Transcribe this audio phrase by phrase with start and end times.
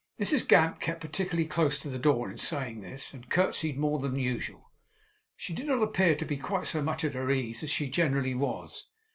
[0.19, 4.15] Mrs Gamp kept particularly close to the door in saying this, and curtseyed more than
[4.17, 4.71] usual.
[5.37, 8.33] She did not appear to be quite so much at her ease as she generally
[8.33, 8.87] was.